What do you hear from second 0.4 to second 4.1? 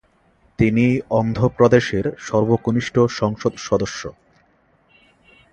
তিনি অন্ধ্রপ্রদেশের সর্বকনিষ্ঠ সংসদ সদস্য।